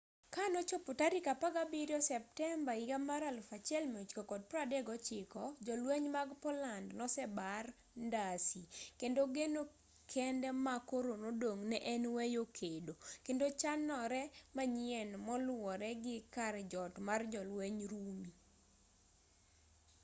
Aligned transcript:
ka 0.33 0.43
nochopo 0.53 0.91
tarik 0.99 1.25
17 1.29 1.97
septemba 2.11 2.71
1939 2.75 5.65
jolweny 5.65 6.07
mag 6.15 6.29
poland 6.43 6.87
nosebar 6.99 7.65
ndasi 8.07 8.61
kendo 8.99 9.21
geno 9.35 9.61
kende 10.13 10.49
ma 10.65 10.75
koro 10.89 11.13
nodong' 11.23 11.63
ne 11.71 11.77
en 11.93 12.03
weyo 12.15 12.43
kedo 12.59 12.93
kendo 13.25 13.45
chanore 13.61 14.21
manyien 14.55 15.09
moluwore 15.25 15.89
gi 16.03 16.15
kar 16.35 16.55
jot 16.71 16.93
mar 17.07 17.21
jolwenj 17.33 17.79
rumi 17.91 18.29